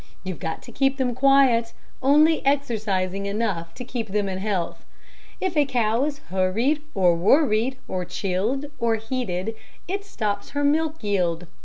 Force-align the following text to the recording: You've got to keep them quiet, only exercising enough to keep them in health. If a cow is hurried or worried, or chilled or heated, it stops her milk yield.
You've 0.23 0.39
got 0.39 0.63
to 0.63 0.71
keep 0.71 0.97
them 0.97 1.13
quiet, 1.13 1.73
only 2.01 2.43
exercising 2.43 3.27
enough 3.27 3.75
to 3.75 3.83
keep 3.85 4.07
them 4.07 4.27
in 4.27 4.39
health. 4.39 4.83
If 5.39 5.55
a 5.55 5.63
cow 5.63 6.05
is 6.05 6.17
hurried 6.31 6.81
or 6.95 7.15
worried, 7.15 7.77
or 7.87 8.03
chilled 8.05 8.65
or 8.79 8.95
heated, 8.95 9.53
it 9.87 10.03
stops 10.03 10.49
her 10.57 10.63
milk 10.63 11.03
yield. 11.03 11.45